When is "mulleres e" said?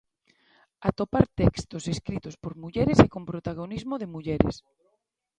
2.63-3.07